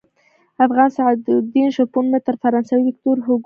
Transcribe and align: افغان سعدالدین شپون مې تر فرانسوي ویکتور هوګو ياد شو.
افغان 0.65 0.89
سعدالدین 0.97 1.67
شپون 1.77 2.05
مې 2.11 2.19
تر 2.27 2.35
فرانسوي 2.41 2.81
ویکتور 2.85 3.17
هوګو 3.17 3.29
ياد 3.31 3.37
شو. 3.39 3.39